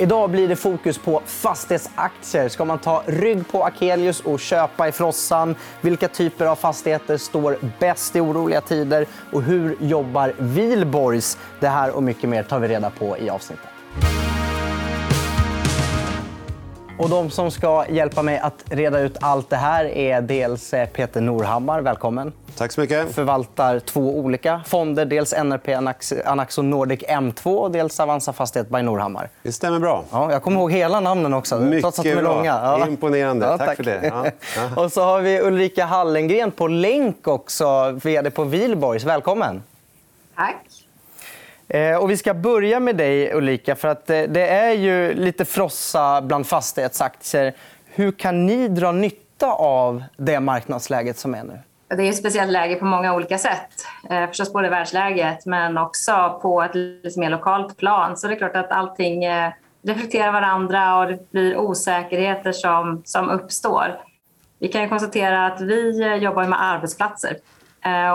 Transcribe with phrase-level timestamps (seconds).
[0.00, 2.48] Idag blir det fokus på fastighetsaktier.
[2.48, 5.54] Ska man ta rygg på Akelius och köpa i frossan?
[5.80, 9.06] Vilka typer av fastigheter står bäst i oroliga tider?
[9.32, 11.38] Och hur jobbar Wihlborgs?
[11.60, 13.69] Det här och mycket mer tar vi reda på i avsnittet.
[17.00, 20.88] Och de som ska hjälpa mig att reda ut allt det här är dels eh,
[20.88, 21.80] Peter Norhammar.
[21.80, 22.32] Välkommen.
[22.56, 23.14] Tack så mycket.
[23.14, 25.04] Förvaltar två olika fonder.
[25.04, 25.68] Dels NRP
[26.26, 29.28] Anaxo Nordic M2 och dels Avanza Fastighet by Norhammar.
[29.42, 30.04] Det stämmer bra.
[30.10, 32.34] Ja, jag kommer ihåg hela namnen också, Mycket trots att de är bra.
[32.36, 32.60] långa.
[32.62, 32.86] Ja.
[32.88, 33.46] Imponerande.
[33.46, 33.76] Ja, tack.
[33.76, 34.00] för det.
[34.02, 34.26] Ja.
[34.76, 34.82] Ja.
[34.82, 39.04] och så har vi Ulrika Hallengren på länk också, vd på Wihlborgs.
[39.04, 39.62] Välkommen.
[40.36, 40.66] Tack.
[41.70, 43.76] Eh, och vi ska börja med dig, Ulrika.
[43.76, 47.54] För att eh, det är ju lite frossa bland fastighetsaktier.
[47.84, 51.58] Hur kan ni dra nytta av det marknadsläget som är nu?
[51.88, 53.68] Det är ett speciellt läge på många olika sätt.
[54.10, 58.16] Eh, förstås både världsläget men också på ett lite mer lokalt plan.
[58.16, 59.24] Så det är klart att allting
[59.82, 64.00] reflekterar varandra och det blir osäkerheter som, som uppstår.
[64.58, 67.36] Vi kan konstatera att vi jobbar med arbetsplatser.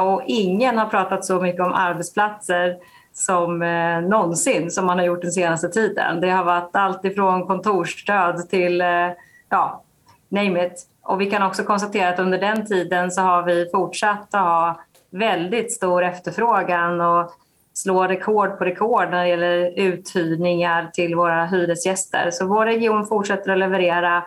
[0.04, 2.76] Och ingen har pratat så mycket om arbetsplatser
[3.18, 6.22] som eh, någonsin som man har gjort den senaste tiden.
[6.22, 9.12] Det har varit allt ifrån kontorsstöd till eh,
[9.50, 9.84] ja,
[10.30, 10.88] name it.
[11.04, 14.80] Och vi kan också konstatera att under den tiden så har vi fortsatt att ha
[15.10, 17.32] väldigt stor efterfrågan och
[17.74, 22.30] slå rekord på rekord när det gäller uthyrningar till våra hyresgäster.
[22.32, 24.24] Så vår region fortsätter att leverera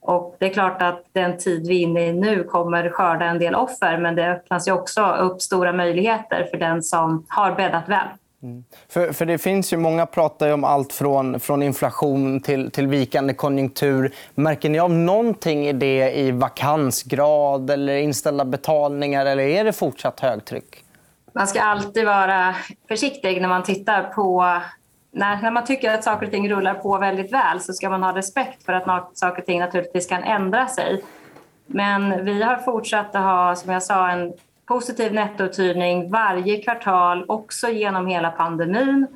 [0.00, 3.38] och det är klart att den tid vi är inne i nu kommer skörda en
[3.38, 7.88] del offer men det öppnas ju också upp stora möjligheter för den som har bäddat
[7.88, 8.08] väl.
[8.88, 12.86] För, för det finns ju Många pratar ju om allt från, från inflation till, till
[12.86, 14.14] vikande konjunktur.
[14.34, 19.26] Märker ni av någonting i det i vakansgrad eller inställda betalningar?
[19.26, 20.84] Eller är det fortsatt högtryck?
[21.32, 22.54] Man ska alltid vara
[22.88, 24.60] försiktig när man tittar på...
[25.12, 28.02] När, när man tycker att saker och ting rullar på väldigt väl så ska man
[28.02, 31.04] ha respekt för att saker och ting naturligtvis kan ändra sig.
[31.66, 34.32] Men vi har fortsatt att ha, som jag sa, en
[34.70, 39.06] positiv nettouthyrning varje kvartal, också genom hela pandemin.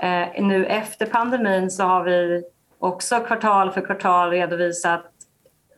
[0.00, 2.44] Eh, nu efter pandemin så har vi
[2.78, 5.04] också kvartal för kvartal redovisat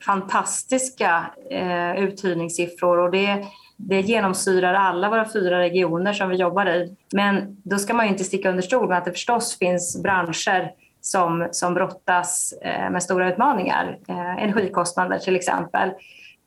[0.07, 3.45] fantastiska eh, uthyrningssiffror och det,
[3.77, 6.97] det genomsyrar alla våra fyra regioner som vi jobbar i.
[7.15, 10.73] Men då ska man ju inte sticka under stol med att det förstås finns branscher
[11.01, 13.99] som, som brottas eh, med stora utmaningar.
[14.09, 15.91] Eh, energikostnader till exempel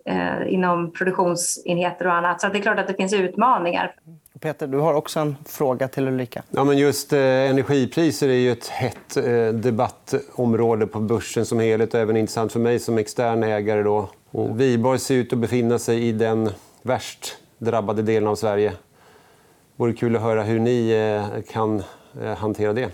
[0.06, 2.42] eh, inom produktionsenheter och annat.
[2.42, 3.96] Så det är klart att det finns utmaningar.
[4.40, 6.44] Peter, du har också en fråga till Ulrika.
[6.50, 11.94] Ja, men just eh, energipriser är ju ett hett eh, debattområde på börsen som helhet
[11.94, 13.84] och även intressant för mig som extern ägare.
[13.84, 14.10] Då.
[14.32, 16.50] Och Wihlborg ser ut att befinna sig i den
[16.82, 18.74] värst drabbade delen av Sverige.
[19.76, 21.84] vore kul att höra hur ni eh, kan
[22.22, 22.90] eh, hantera det.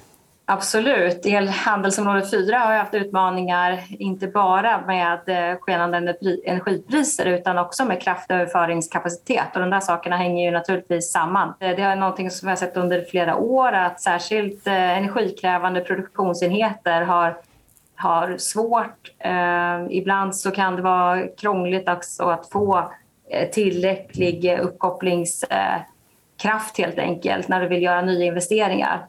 [0.52, 1.26] Absolut.
[1.26, 6.16] Elhandelsområde 4 har jag haft utmaningar inte bara med eh, skenande
[6.46, 9.48] energipriser utan också med kraftöverföringskapacitet.
[9.54, 11.54] Och de där sakerna hänger ju naturligtvis samman.
[11.60, 15.82] Eh, det är någonting som vi har sett under flera år att särskilt eh, energikrävande
[15.82, 17.38] produktionsenheter har
[17.96, 19.12] har svårt.
[19.20, 22.92] Eh, ibland så kan det vara krångligt också att få
[23.52, 29.06] tillräcklig uppkopplingskraft helt enkelt när du vill göra nya investeringar.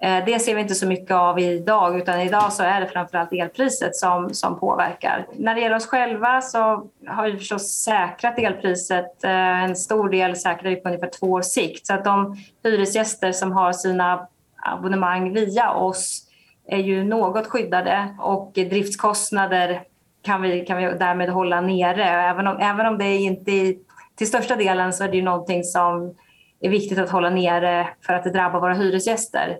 [0.00, 3.32] Eh, det ser vi inte så mycket av idag utan idag så är det framförallt
[3.32, 5.26] elpriset som, som påverkar.
[5.36, 6.58] När det gäller oss själva så
[7.06, 9.24] har vi förstås säkrat elpriset.
[9.24, 11.86] Eh, en stor del säkrar vi på ungefär två års sikt.
[11.86, 14.28] Så att de hyresgäster som har sina
[14.62, 16.24] abonnemang via oss
[16.68, 19.82] är ju något skyddade och driftskostnader
[20.22, 22.04] kan vi, kan vi därmed hålla nere.
[22.04, 23.74] Även om, även om det inte är,
[24.16, 26.14] till största delen så är det ju någonting som
[26.60, 29.58] är viktigt att hålla nere för att det drabbar våra hyresgäster.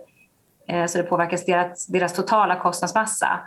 [0.69, 3.39] Eh, så det påverkar deras, deras totala kostnadsmassa.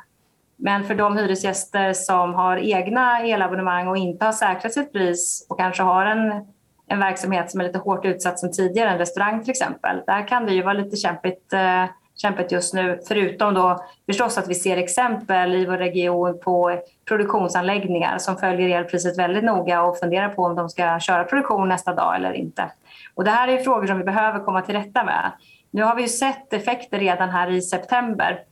[0.57, 5.59] Men för de hyresgäster som har egna elabonnemang och inte har säkrat sitt pris och
[5.59, 6.47] kanske har en,
[6.87, 10.47] en verksamhet som är lite hårt utsatt som tidigare, en restaurang till exempel, där kan
[10.47, 11.85] det ju vara lite kämpigt, eh,
[12.17, 13.01] kämpigt just nu.
[13.09, 19.19] Förutom då förstås att vi ser exempel i vår region på produktionsanläggningar som följer elpriset
[19.19, 22.71] väldigt noga och funderar på om de ska köra produktion nästa dag eller inte.
[23.15, 25.33] Och det här är frågor som vi behöver komma till rätta med.
[25.73, 28.45] Nu har vi ju sett effekter redan här i september.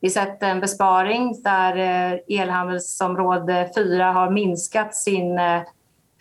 [0.00, 5.62] Vi har sett en besparing där eh, elhandelsområde 4 har minskat sin eh,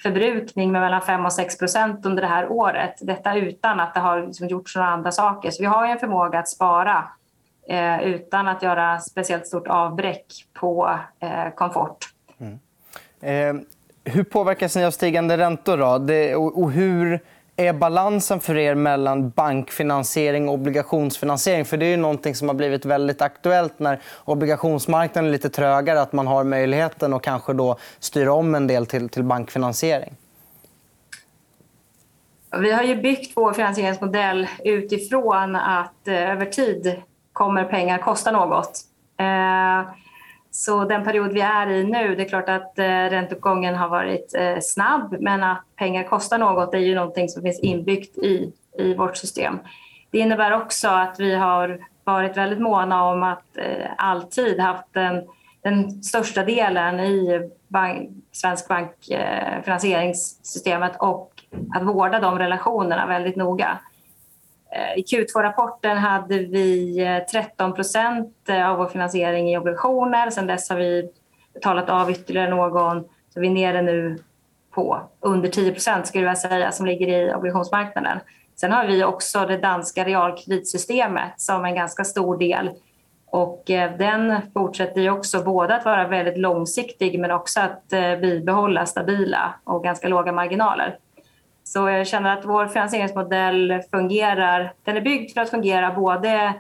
[0.04, 2.96] förbrukning med mellan 5 och 6 procent under det här året.
[3.02, 5.52] Detta utan att det har liksom gjorts några andra saker.
[5.52, 7.08] Så vi har ju en förmåga att spara
[7.68, 11.98] eh, utan att göra speciellt stort avbräck på eh, komfort.
[12.40, 12.60] Mm.
[13.22, 13.64] Eh,
[14.04, 15.78] hur påverkas ni av stigande räntor?
[15.78, 15.98] Då?
[15.98, 17.20] Det, och, och hur
[17.56, 21.66] är balansen för er mellan bankfinansiering och obligationsfinansiering?
[21.66, 26.02] För Det är ju någonting som har blivit väldigt aktuellt när obligationsmarknaden är lite trögare.
[26.02, 30.16] Att man har möjligheten att kanske då styra om en del till, till bankfinansiering.
[32.58, 37.02] Vi har ju byggt vår finansieringsmodell utifrån att eh, över tid
[37.34, 38.80] kommer pengar kosta något.
[39.20, 40.01] Eh,
[40.52, 44.36] så den period vi är i nu, det är klart att eh, ränteuppgången har varit
[44.36, 48.94] eh, snabb men att pengar kostar något är ju någonting som finns inbyggt i, i
[48.94, 49.60] vårt system.
[50.12, 55.24] Det innebär också att vi har varit väldigt måna om att eh, alltid haft den,
[55.64, 61.32] den största delen i bank, svensk bankfinansieringssystemet eh, och
[61.76, 63.80] att vårda de relationerna väldigt noga.
[64.72, 70.30] Eh, I Q2-rapporten hade vi eh, 13 procent eh, av vår finansiering i obligationer.
[70.30, 71.10] Sen dess har vi
[71.54, 73.04] betalat av ytterligare någon.
[73.34, 74.18] Så vi är nere nu
[74.72, 78.20] på under 10 procent skulle jag säga, som ligger i obligationsmarknaden.
[78.56, 82.70] Sen har vi också det danska realkreditsystemet som en ganska stor del.
[83.26, 83.64] Och
[83.98, 87.88] den fortsätter ju också både att vara väldigt långsiktig men också att
[88.22, 90.98] bibehålla stabila och ganska låga marginaler.
[91.74, 94.74] Så jag känner att vår finansieringsmodell fungerar.
[94.84, 96.54] Den är byggd för att fungera både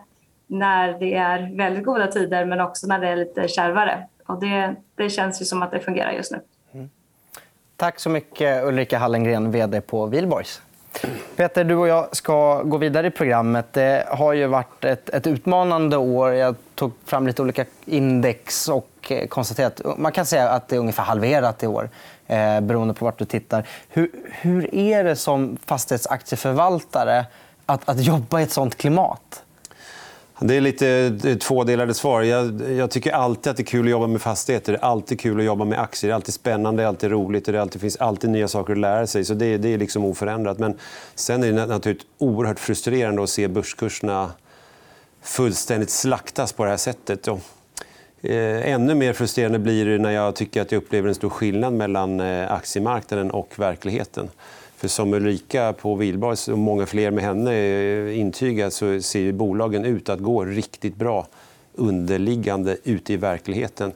[0.47, 4.07] när det är väldigt goda tider men också när det är lite kärvare.
[4.25, 6.39] Och det, det känns ju som att det fungerar just nu.
[6.73, 6.89] Mm.
[7.75, 10.61] Tack så mycket, Ulrika Hallengren, vd på Wihlborgs.
[11.35, 13.73] Peter, du och jag ska gå vidare i programmet.
[13.73, 16.33] Det har ju varit ett, ett utmanande år.
[16.33, 20.79] Jag tog fram lite olika index och eh, konstaterat man kan säga att det är
[20.79, 21.89] ungefär halverat i år
[22.31, 23.67] eh, beroende på vart du tittar.
[23.89, 27.25] Hur, hur är det som fastighetsaktieförvaltare
[27.65, 29.43] att, att jobba i ett sånt klimat?
[30.39, 32.21] Det är lite tvådelade svar.
[32.21, 34.73] Jag, jag, tycker alltid att det är kul att jobba med fastigheter.
[34.73, 36.09] Det är alltid kul att jobba med aktier.
[36.09, 38.73] Det är alltid spännande, det är alltid roligt och det alltid, finns alltid nya saker
[38.73, 39.25] att lära sig.
[39.25, 40.59] Så det, det är liksom oförändrat.
[40.59, 40.77] Men
[41.15, 44.31] sen är det naturligtvis oerhört frustrerande att se börskurserna
[45.21, 47.27] fullständigt slaktas på det här sättet.
[47.27, 47.39] Och
[48.23, 51.73] Eh, ännu mer frustrerande blir det när jag tycker att jag upplever en stor skillnad
[51.73, 54.29] mellan eh, aktiemarknaden och verkligheten.
[54.75, 59.85] För som Ulrika på Wihlborgs och många fler med henne eh, intygar så ser bolagen
[59.85, 61.27] ut att gå riktigt bra
[61.75, 63.91] underliggande ute i verkligheten.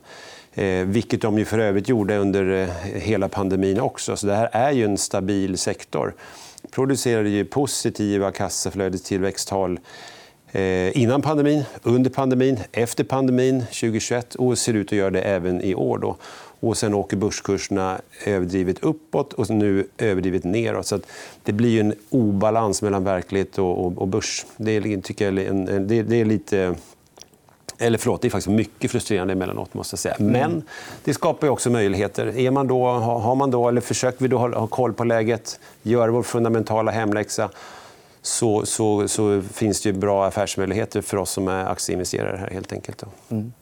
[0.54, 2.68] Eh, vilket de ju för övrigt gjorde under
[3.00, 4.18] hela pandemin också.
[4.18, 6.13] Så det här är ju en stabil sektor.
[6.72, 9.80] Producerade ju positiva kassaflödestillväxttal
[10.94, 15.76] innan pandemin, under pandemin, efter pandemin 2021 och ser ut att göra det även i
[15.76, 15.98] år.
[15.98, 16.18] Då.
[16.60, 20.86] Och sen åker börskurserna överdrivet uppåt och nu överdrivet neråt.
[20.86, 21.00] Så
[21.44, 24.46] det blir en obalans mellan verklighet och, börs.
[24.58, 26.76] Det är, tycker jag, en, det, det är lite...
[27.78, 29.74] Eller förlåt, det är faktiskt mycket frustrerande emellanåt.
[29.74, 30.16] Måste jag säga.
[30.20, 30.64] Men
[31.04, 32.38] det skapar också möjligheter.
[32.38, 36.12] Är man då, har man då, eller försöker vi då ha koll på läget, göra
[36.12, 37.50] vår fundamentala hemläxa
[38.25, 42.38] så, så, så, finns det ju bra affärsmöjligheter för oss som är aktieinvesterare.
[42.38, 43.04] här helt enkelt.
[43.30, 43.54] Mm.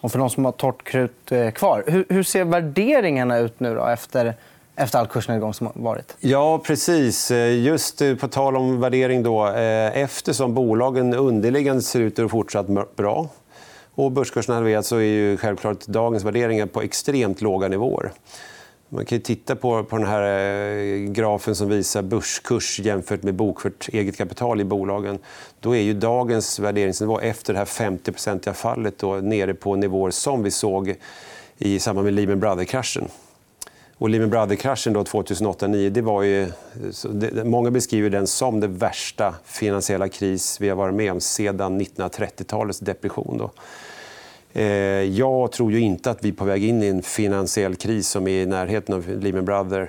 [0.00, 3.74] Och för de som har torrt krut eh, kvar, hur, hur ser värderingarna ut nu
[3.74, 4.34] då, efter
[4.76, 6.16] efter all kursnedgång som varit.
[6.20, 7.30] Ja, precis.
[7.30, 9.22] Eh, just eh, på tal om värdering.
[9.22, 12.66] Då, eftersom bolagen underliggande ser ut att fortsatt
[12.96, 13.28] bra
[13.94, 18.12] och börskursen halverats så är ju självklart dagens värderingar på extremt låga nivåer.
[18.90, 23.88] Man kan titta på, på den här eh, grafen som visar börskurs jämfört med bokfört
[23.88, 25.18] eget kapital i bolagen.
[25.60, 30.42] Då är ju dagens värderingsnivå efter det här 50-procentiga fallet då, nere på nivåer som
[30.42, 30.94] vi såg
[31.58, 33.08] i samband med Lehman Brothers-kraschen.
[33.98, 36.52] Och Lehman Brothers-kraschen 2008-2009 det var ju,
[37.10, 41.80] det, många beskriver den som den värsta finansiella kris vi har varit med om sedan
[41.80, 43.38] 1930-talets depression.
[43.38, 43.50] Då.
[44.58, 48.08] Eh, jag tror ju inte att vi är på väg in i en finansiell kris
[48.08, 49.88] som är i närheten av Lehman Brothers.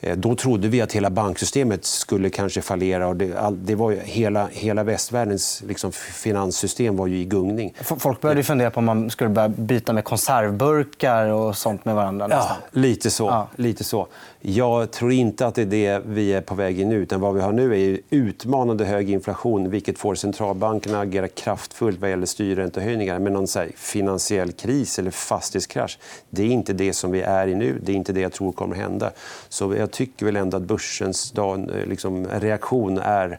[0.00, 3.08] Eh, då trodde vi att hela banksystemet skulle kanske fallera.
[3.08, 7.74] Och det, det var ju, hela, hela västvärldens liksom, finanssystem var ju i gungning.
[7.98, 12.26] Folk började fundera på om man skulle börja byta med konservburkar och sånt med varandra.
[12.30, 13.24] Ja, lite så.
[13.24, 13.48] Ja.
[13.56, 14.06] lite så.
[14.40, 16.94] Jag tror inte att det är det vi är på väg in i.
[16.94, 22.00] Utan vad vi har nu är utmanande hög inflation vilket får centralbankerna att agera kraftfullt
[22.00, 23.18] vad gäller styrräntehöjningar.
[23.18, 25.98] Men någon så finansiell kris eller fastighetskrasch
[26.30, 27.80] det är inte det som vi är i nu.
[27.82, 29.10] Det är inte det jag tror kommer att hända.
[29.48, 33.38] Så jag tycker väl ändå att börsens dag, liksom, reaktion är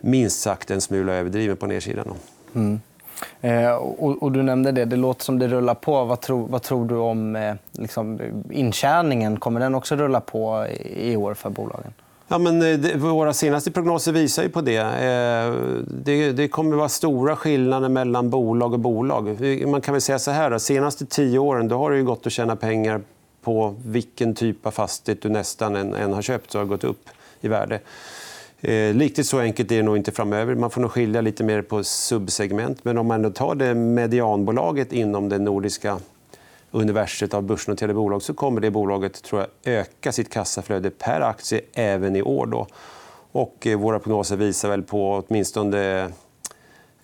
[0.00, 2.14] minst sagt en smula överdriven på nedsidan.
[2.54, 2.80] Mm.
[3.40, 4.84] Eh, och, och, du nämnde det.
[4.84, 6.04] Det låter som det rullar på.
[6.04, 9.40] Vad tror, vad tror du om eh, liksom, intjäningen?
[9.40, 11.92] Kommer den också rulla på i, i år för bolagen?
[12.28, 14.78] Ja, men eh, det, våra senaste prognoser visar ju på det.
[14.78, 15.54] Eh,
[16.04, 16.32] det.
[16.32, 19.40] Det kommer att vara stora skillnader mellan bolag och bolag.
[19.66, 20.50] Man kan väl säga så här.
[20.50, 23.00] De senaste tio åren då har det gått att tjäna pengar
[23.42, 26.50] på vilken typ av fastighet du nästan än, än har köpt.
[26.50, 27.08] Så har gått upp
[27.40, 27.80] i värde.
[28.60, 30.54] Eh, riktigt så enkelt är det nog inte framöver.
[30.54, 32.84] Man får nog skilja lite mer på subsegment.
[32.84, 35.98] Men om man tar det medianbolaget inom det nordiska
[36.70, 41.60] universet av börsnoterade bolag så kommer det bolaget tror jag, öka sitt kassaflöde per aktie
[41.72, 42.46] även i år.
[42.46, 42.66] Då.
[43.32, 46.08] Och eh, våra prognoser visar väl på åtminstone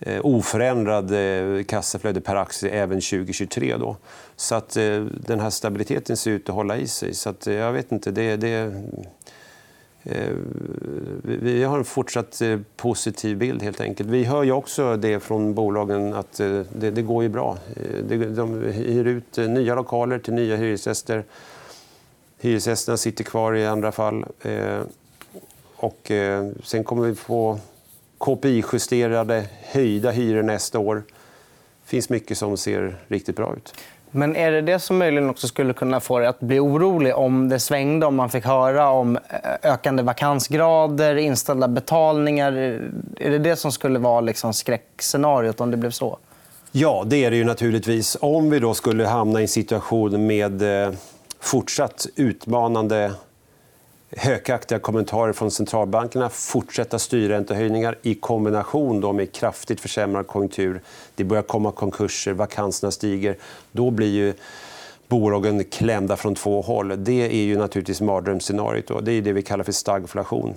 [0.01, 3.77] Eh, oförändrad eh, kassaflöde per aktie även 2023.
[3.77, 3.97] Då.
[4.35, 7.13] Så att, eh, den här stabiliteten ser ut att hålla i sig.
[7.13, 8.11] Så att, jag vet inte.
[8.11, 8.83] Det, det,
[11.23, 12.41] vi har en fortsatt
[12.75, 13.63] positiv bild.
[13.63, 14.09] helt enkelt.
[14.09, 17.57] Vi hör ju också det från bolagen att det, det går ju bra.
[18.29, 21.23] De hyr ut nya lokaler till nya hyresgäster.
[22.37, 24.25] Hyresgästerna sitter kvar i andra fall.
[25.75, 26.11] Och,
[26.63, 27.59] sen kommer vi få
[28.19, 30.95] KPI-justerade, höjda hyror nästa år.
[31.83, 33.73] Det finns mycket som ser riktigt bra ut.
[34.11, 37.49] Men är det det som möjligen också skulle kunna få dig att bli orolig om
[37.49, 42.51] det svängde om man fick höra om eh, ökande vakansgrader, inställda betalningar?
[43.17, 46.17] Är det det som skulle vara liksom skräckscenariot om det blev så?
[46.71, 48.17] Ja, det är det ju naturligtvis.
[48.21, 50.91] Om vi då skulle hamna i en situation med eh,
[51.39, 53.11] fortsatt utmanande
[54.17, 60.81] Hökaktiga kommentarer från centralbankerna, Fortsatta styrräntehöjningar i kombination då med kraftigt försämrad konjunktur.
[61.15, 63.37] Det börjar komma konkurser, vakanserna stiger.
[63.71, 64.33] Då blir ju
[65.07, 67.03] bolagen klämda från två håll.
[67.03, 69.05] Det är ju naturligtvis mardrömsscenariot.
[69.05, 70.53] Det är det vi kallar för stagflation.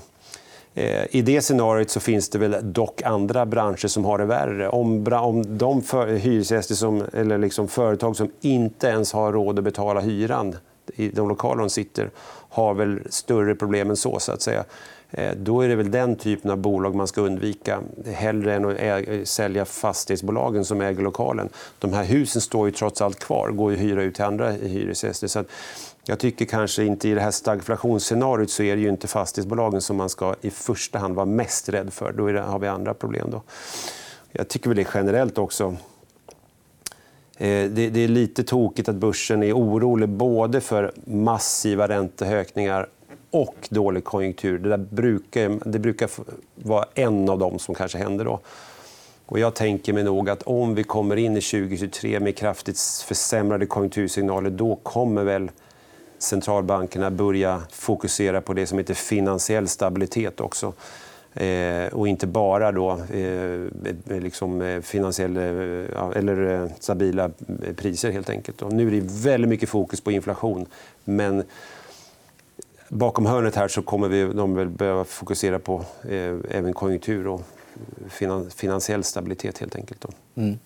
[0.75, 4.69] Eh, I det scenariot så finns det väl dock andra branscher som har det värre.
[4.69, 9.65] Om, om de för, hyresgäster som, eller liksom företag som inte ens har råd att
[9.65, 10.57] betala hyran
[10.95, 12.11] i de lokaler de sitter
[12.49, 14.19] har väl större problem än så.
[14.19, 14.65] så att säga.
[15.11, 19.29] Eh, då är det väl den typen av bolag man ska undvika hellre än att
[19.29, 21.49] sälja fastighetsbolagen som äger lokalen.
[21.79, 25.27] De här husen står ju trots allt kvar går att hyra ut till andra hyresgäster.
[25.27, 25.45] Så
[26.05, 29.97] jag tycker kanske inte i det här stagflationsscenariot så är det ju inte fastighetsbolagen som
[29.97, 32.13] man ska i första hand vara mest rädd för.
[32.13, 33.31] Då har vi andra problem.
[33.31, 33.43] Då.
[34.33, 35.77] Jag tycker väl det generellt också
[37.43, 42.89] Eh, det, det är lite tokigt att börsen är orolig både för massiva räntehöjningar
[43.31, 44.59] och dålig konjunktur.
[44.59, 46.11] Det, där brukar, det brukar
[46.55, 48.25] vara en av dem som kanske händer.
[48.25, 48.41] Då.
[49.27, 53.67] Och jag tänker mig nog att om vi kommer in i 2023 med kraftigt försämrade
[53.67, 55.51] konjunktursignaler då kommer väl
[56.19, 60.73] centralbankerna börja fokusera på det som heter finansiell stabilitet också.
[61.35, 67.31] Eh, och inte bara då, eh, liksom eh, finansiella eh, eller stabila
[67.77, 68.11] priser.
[68.11, 68.63] helt enkelt.
[68.63, 70.67] Och nu är det väldigt mycket fokus på inflation.
[71.05, 71.43] Men
[72.89, 75.85] bakom hörnet här så kommer vi, de väl behöva fokusera på
[76.51, 77.43] även konjunktur och
[78.55, 79.59] finansiell stabilitet.
[79.59, 80.01] helt enkelt.
[80.01, 80.09] Då.
[80.43, 80.59] Mm.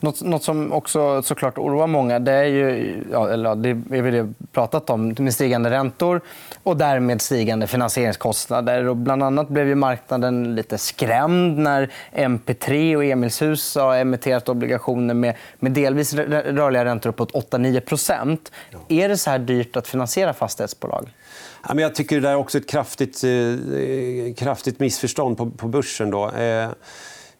[0.00, 4.10] Något, något, som också såklart oroar många det är ju, ja, eller, det är vi
[4.10, 6.20] det pratat om, med stigande räntor
[6.62, 8.88] och därmed stigande finansieringskostnader.
[8.88, 15.14] Och bland annat blev ju marknaden lite skrämd när MP3 och Emilshus har emitterat obligationer
[15.14, 18.38] med, med delvis rörliga räntor uppåt 8-9
[18.70, 18.78] ja.
[18.88, 21.08] Är det så här dyrt att finansiera fastighetsbolag?
[21.68, 26.10] Jag tycker det där är också ett kraftigt, eh, eh, kraftigt missförstånd på, på börsen.
[26.10, 26.30] Då.
[26.30, 26.68] Eh,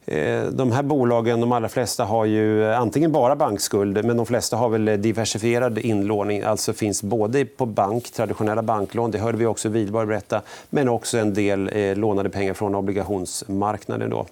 [0.07, 4.57] Eh, de här bolagen, de allra flesta, har ju antingen bara bankskuld men de flesta
[4.57, 6.43] har väl diversifierad inlåning.
[6.43, 11.19] Alltså finns både på bank, traditionella banklån, det hörde vi också Widborg berätta, men också
[11.19, 14.11] en del eh, lånade pengar från obligationsmarknaden.
[14.11, 14.27] Då.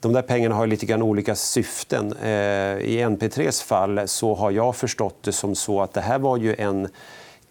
[0.00, 2.12] De där pengarna har lite grann olika syften.
[2.22, 2.28] Eh,
[2.78, 6.54] I NP3s fall så har jag förstått det som så att det här var ju
[6.58, 6.88] en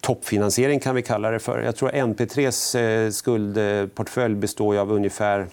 [0.00, 1.62] toppfinansiering kan vi kalla det för.
[1.62, 5.46] Jag tror NP3s eh, skuldportfölj består av ungefär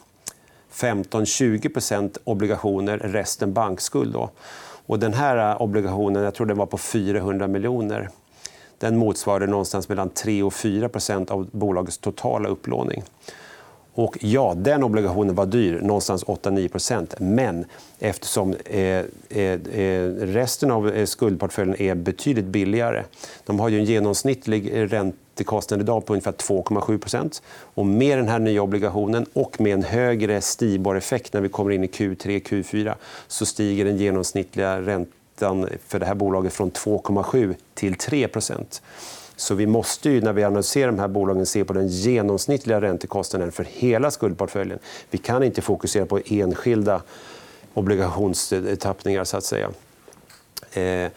[0.73, 4.13] 15-20% obligationer, resten bankskuld.
[4.13, 4.29] Då.
[4.85, 8.09] Och den här eh, obligationen jag tror den var på 400 miljoner.
[8.77, 13.03] Den motsvarade någonstans mellan 3 och 4% av bolagets totala upplåning.
[13.97, 17.65] Och ja, den obligationen var dyr, någonstans 8-9 Men
[17.99, 23.03] eftersom eh, eh, eh resten av eh, skuldportföljen är betydligt billigare...
[23.45, 27.41] De har ju en genomsnittlig eh, räntekostnad idag på ungefär 2,7
[27.75, 31.83] och Med den här nya obligationen och med en högre Stibor-effekt när vi kommer in
[31.83, 32.93] i Q3 Q4
[33.27, 38.27] så stiger den genomsnittliga räntan för det här bolaget från 2,7 till 3
[39.35, 43.51] så vi måste, ju, när vi analyserar de här bolagen, se på den genomsnittliga räntekostnaden
[43.51, 44.79] för hela skuldportföljen.
[45.09, 47.01] Vi kan inte fokusera på enskilda
[47.73, 49.69] obligationstappningar, så att säga.
[50.73, 51.11] Eh,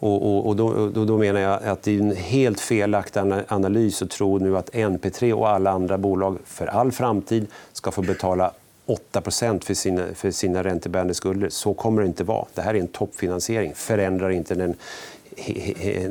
[0.00, 4.10] och, och, då, då, då, menar jag att det är en helt felaktig analys att
[4.10, 8.52] tro nu att NP3 och alla andra bolag för all framtid ska få betala
[8.86, 9.22] 8
[9.60, 11.48] för sina, för sina räntebärande skulder.
[11.48, 12.46] Så kommer det inte vara.
[12.54, 13.74] Det här är en toppfinansiering.
[13.74, 14.74] förändrar inte den,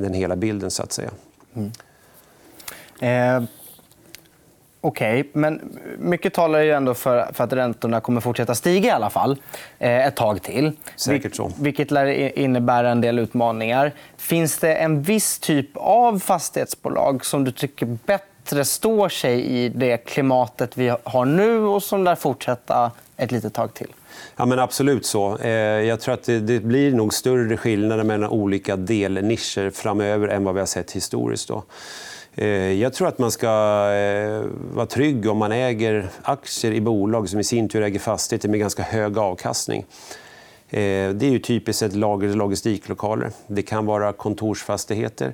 [0.02, 0.72] den hela bilden.
[0.72, 1.10] så att säga.
[1.58, 1.72] Mm.
[3.00, 3.50] Eh,
[4.82, 8.92] Okej, okay, men mycket talar ju ändå för, för att räntorna kommer fortsätta stiga i
[8.92, 9.42] alla fall
[9.80, 10.72] eh, ett tag till.
[10.96, 11.52] Säkert så.
[11.60, 13.92] Vilket lär innebära en del utmaningar.
[14.18, 19.98] Finns det en viss typ av fastighetsbolag som du tycker bättre står sig i det
[19.98, 23.94] klimatet vi har nu och som lär fortsätta ett litet tag till?
[24.36, 25.38] Ja, men absolut så.
[25.38, 30.54] Eh, jag tror att det, blir nog större skillnader mellan olika delnischer framöver än vad
[30.54, 31.48] vi har sett historiskt.
[31.48, 31.64] Då.
[32.36, 33.48] Eh, jag tror att man ska
[33.92, 34.42] eh,
[34.74, 38.60] vara trygg om man äger aktier i bolag som i sin tur äger fastigheter med
[38.60, 39.86] ganska hög avkastning.
[40.70, 43.32] Det är ju typiskt sett lager och logistiklokaler.
[43.48, 45.34] Det kan vara kontorsfastigheter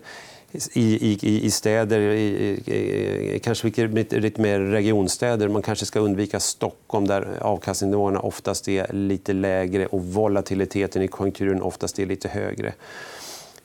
[0.73, 5.47] i, i, i städer, i, kanske lite mer regionstäder.
[5.47, 11.61] Man kanske ska undvika Stockholm där avkastningsnivåerna oftast är lite lägre och volatiliteten i konjunkturen
[11.61, 12.73] oftast är lite högre.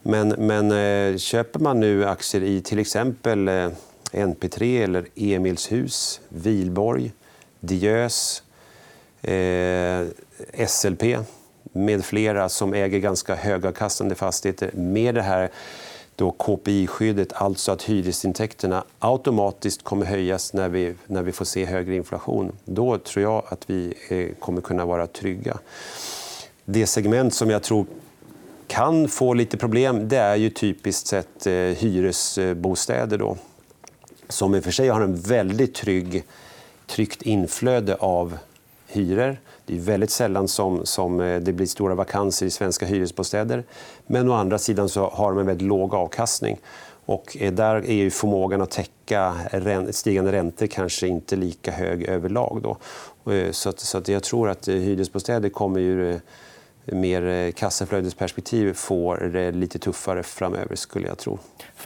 [0.03, 3.69] Men, men eh, köper man nu aktier i till exempel eh,
[4.13, 7.13] NP3 eller Emilshus, Vilborg,
[7.61, 8.43] Diös,
[9.23, 10.07] eh,
[10.67, 11.03] SLP
[11.73, 15.51] med flera som äger ganska högavkastande fastigheter med det här
[16.19, 21.95] då KPI-skyddet, alltså att hyresintäkterna automatiskt kommer höjas när vi, när vi får se högre
[21.95, 22.53] inflation.
[22.65, 25.59] Då tror jag att vi eh, kommer kunna vara trygga.
[26.65, 27.87] Det segment som jag tror
[28.67, 33.19] kan få lite problem det är ju typiskt sett eh, hyresbostäder.
[33.19, 33.37] Då,
[34.29, 36.25] som i och för sig har en väldigt trygg,
[36.87, 38.39] tryggt inflöde av
[38.89, 39.41] hyror.
[39.67, 43.65] Det är väldigt sällan som, som eh, det blir stora vakanser i svenska hyresbostäder.
[44.07, 46.59] Men å andra sidan så har de en väldigt låg avkastning.
[47.09, 49.35] Och där är ju förmågan att täcka
[49.91, 52.61] stigande räntor kanske inte lika hög överlag.
[52.63, 52.77] Då.
[53.33, 56.21] Eh, så, att, så att jag tror att eh, hyresbostäder kommer ju
[56.93, 60.77] mer eh, kassaflödesperspektiv får det lite tuffare framöver.
[60.77, 61.39] skulle jag tro.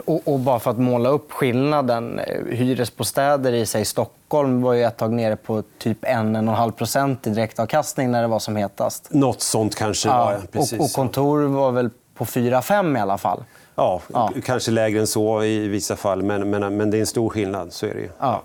[0.04, 2.18] Och, och bara för att måla upp skillnaden.
[2.18, 8.11] Eh, hyresbostäder i sig, Stockholm var ju ett tag nere på typ 1,5% i direktavkastning
[8.11, 9.12] när det var som hetast.
[9.12, 10.78] Nåt sånt kanske ja, Precis.
[10.78, 13.44] Och, och kontor var väl på 4-5 i alla fall.
[13.75, 16.22] Ja, ja, kanske lägre än så i vissa fall.
[16.22, 17.72] Men, men, men det är en stor skillnad.
[17.72, 18.09] Så är det ju.
[18.18, 18.42] Ja.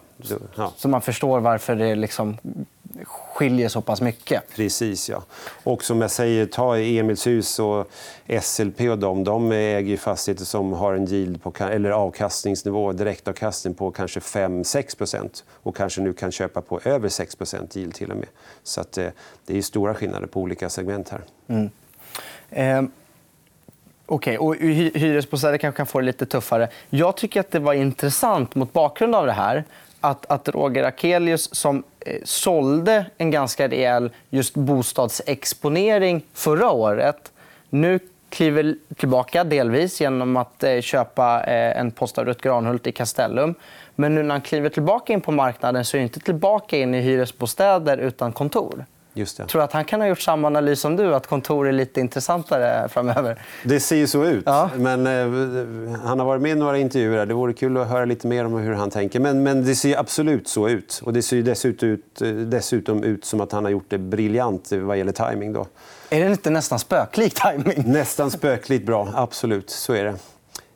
[0.55, 0.71] Ja.
[0.77, 2.37] Så man förstår varför det liksom
[3.37, 4.43] skiljer så pass mycket.
[4.55, 5.09] Precis.
[5.09, 5.23] ja.
[5.63, 7.91] Och som jag säger, ta Emilshus och
[8.41, 9.23] SLP och dem.
[9.23, 15.75] De äger fastigheter som har en yield på, eller avkastningsnivå, direktavkastning på kanske 5-6% och
[15.75, 18.27] kanske nu kan köpa på över 6% yield till och med.
[18.63, 19.07] Så att, eh,
[19.45, 21.21] det är stora skillnader på olika segment här.
[21.47, 21.69] Mm.
[22.49, 22.91] Eh...
[24.09, 24.47] Okej, okay.
[24.47, 24.55] och
[24.99, 26.69] hyresbostäder kanske kan få det lite tuffare.
[26.89, 29.63] Jag tycker att det var intressant mot bakgrund av det här
[30.01, 37.31] att, att Roger Akelius, som eh, sålde en ganska rejäl just bostadsexponering förra året
[37.69, 42.91] nu kliver tillbaka delvis genom att eh, köpa eh, en post av Rutger Granhult i
[42.91, 43.55] Castellum.
[43.95, 46.95] Men nu när han kliver tillbaka in på marknaden så är det inte tillbaka in
[46.95, 48.85] i hyresbostäder utan kontor.
[49.17, 49.47] Just det.
[49.47, 52.89] Tror att han kan ha gjort samma analys som du, att kontor är lite intressantare
[52.93, 53.41] framöver?
[53.63, 54.43] Det ser ju så ut.
[54.45, 54.69] Ja.
[54.75, 57.25] Men, eh, han har varit med i några intervjuer.
[57.25, 59.19] Det vore kul att höra lite mer om hur han tänker.
[59.19, 61.01] Men, men det ser absolut så ut.
[61.03, 64.71] Och det ser dessutom ut, eh, dessutom ut som att han har gjort det briljant
[64.71, 65.53] vad gäller timing.
[65.53, 65.65] Då.
[66.09, 67.83] Är det inte nästan spöklik timing?
[67.91, 69.69] Nästan spökligt bra, absolut.
[69.69, 70.13] Så är det.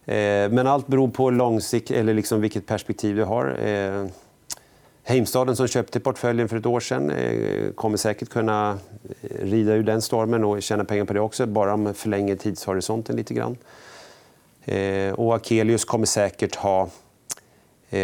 [0.06, 3.67] Eh, men allt beror på långsikt, eller liksom vilket perspektiv du har.
[3.67, 4.06] Eh,
[5.03, 8.77] Heimstaden som köpte portföljen för ett år sedan eh, kommer säkert kunna
[9.21, 13.15] eh, rida ur den stormen och tjäna pengar på det också, bara om förlänger tidshorisonten
[13.15, 13.57] lite grann.
[14.65, 16.89] Eh, och Akelius kommer säkert ha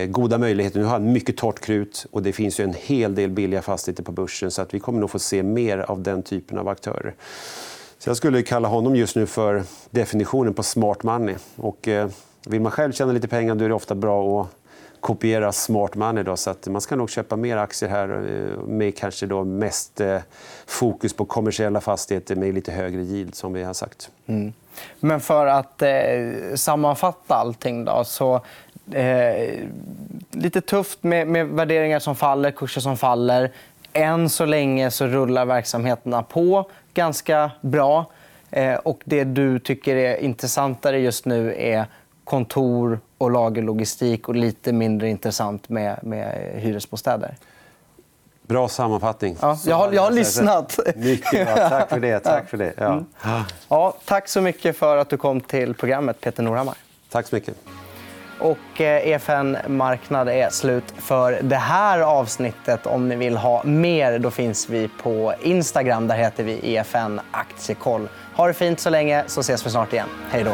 [0.08, 0.80] goda möjligheter.
[0.80, 4.04] Nu har han mycket torrt krut och det finns ju en hel del billiga fastigheter
[4.04, 7.16] på börsen så att vi kommer nog få se mer av den typen av aktörer.
[7.98, 11.36] Så jag skulle kalla honom just nu för definitionen på smart money.
[11.56, 11.88] Och,
[12.48, 14.48] vill man själv tjäna lite pengar då är det ofta bra att
[15.00, 16.24] kopiera smart money.
[16.24, 20.02] Då, så att man ska nog köpa mer aktier här eh, med kanske då mest
[20.02, 20.20] eh,
[20.66, 24.10] fokus på kommersiella fastigheter med lite högre yield, som vi har sagt.
[24.26, 24.54] Mm.
[25.00, 25.90] Men för att eh,
[26.56, 28.42] sammanfatta allting då, så
[28.92, 29.60] eh,
[30.32, 33.52] lite tufft med, med värderingar som faller, kurser som faller.
[33.94, 38.06] Än så länge så rullar verksamheterna på ganska bra.
[38.52, 41.86] Eh, och det du tycker är intressantare just nu är
[42.24, 47.36] kontor och lagerlogistik och lite mindre intressant med, med hyresbostäder.
[48.48, 49.38] Bra sammanfattning.
[49.42, 50.80] Ja, jag, har, jag har lyssnat.
[50.96, 51.70] Mycket bra.
[51.70, 52.20] Tack för det.
[52.24, 52.74] Tack, för det.
[52.78, 52.86] Ja.
[52.86, 53.06] Mm.
[53.70, 56.78] Ja, tack så mycket för att du kom till programmet, Peter Norhammar.
[57.10, 57.56] Tack så mycket.
[58.40, 62.86] Och EFN eh, e Marknad är slut för det här avsnittet.
[62.86, 66.08] Om ni vill ha mer då finns vi på Instagram.
[66.08, 68.10] Där heter vi EFN Aktiekoll.
[68.36, 70.08] Ha det fint så länge, så ses vi snart igen.
[70.32, 70.54] Hej då.